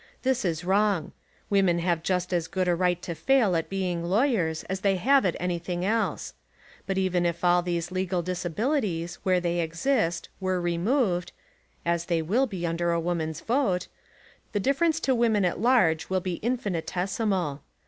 [0.23, 1.11] This is wrong.
[1.51, 4.95] Women have just as good a right to fail at being law yers as they
[4.95, 6.33] have at anything else.
[6.87, 11.33] But even if all these legal disabilities, where they exist, were removed
[11.85, 13.89] (as they will be under a woman's vote)
[14.53, 17.61] the difference to women at large will be infinitesimal.